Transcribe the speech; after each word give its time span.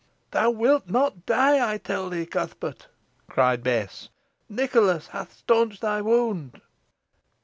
"Thou 0.31 0.49
wilt 0.49 0.89
not 0.89 1.27
die, 1.27 1.73
I 1.73 1.77
tell 1.77 2.09
thee, 2.09 2.25
Cuthbert," 2.25 2.87
cried 3.29 3.61
Bess; 3.63 4.09
"Nicholas 4.49 5.09
hath 5.09 5.31
staunched 5.37 5.81
thy 5.81 6.01
wound." 6.01 6.59